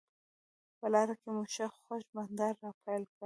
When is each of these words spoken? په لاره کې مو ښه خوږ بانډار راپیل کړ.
په 0.79 0.85
لاره 0.93 1.15
کې 1.21 1.29
مو 1.35 1.43
ښه 1.53 1.65
خوږ 1.77 2.03
بانډار 2.15 2.53
راپیل 2.65 3.03
کړ. 3.11 3.15